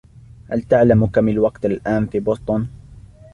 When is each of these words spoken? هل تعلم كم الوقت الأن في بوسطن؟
هل 0.49 0.61
تعلم 0.61 1.05
كم 1.07 1.29
الوقت 1.29 1.65
الأن 1.65 2.05
في 2.07 2.19
بوسطن؟ 2.19 2.65